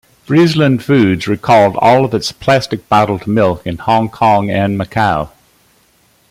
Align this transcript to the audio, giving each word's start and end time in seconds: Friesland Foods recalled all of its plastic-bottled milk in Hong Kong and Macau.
Friesland 0.23 0.81
Foods 0.83 1.27
recalled 1.27 1.75
all 1.77 2.03
of 2.03 2.15
its 2.15 2.31
plastic-bottled 2.31 3.27
milk 3.27 3.67
in 3.67 3.77
Hong 3.77 4.09
Kong 4.09 4.49
and 4.49 4.75
Macau. 4.75 5.29